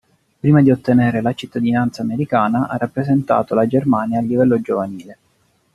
[0.39, 5.17] Prima di ottenere la cittadinanza americana ha rappresentato la Germania a livello giovanile.